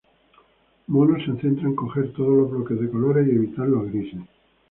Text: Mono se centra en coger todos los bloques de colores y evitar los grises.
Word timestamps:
Mono 0.87 1.15
se 1.23 1.37
centra 1.39 1.67
en 1.67 1.75
coger 1.75 2.11
todos 2.13 2.35
los 2.35 2.49
bloques 2.49 2.79
de 2.81 2.89
colores 2.89 3.27
y 3.27 3.35
evitar 3.35 3.67
los 3.67 3.85
grises. 3.85 4.23